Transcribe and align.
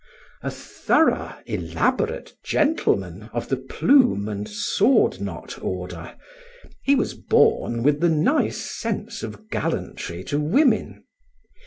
A 0.41 0.49
thorough 0.49 1.35
elaborate 1.45 2.33
gentleman, 2.43 3.29
of 3.33 3.49
the 3.49 3.57
plume 3.57 4.27
and 4.27 4.49
sword 4.49 5.21
knot 5.21 5.59
order, 5.61 6.15
he 6.81 6.95
was 6.95 7.13
born 7.13 7.83
with 7.83 7.99
the 7.99 8.09
nice 8.09 8.57
sense 8.57 9.21
of 9.21 9.51
gallantry 9.51 10.23
to 10.23 10.39
women. 10.39 11.03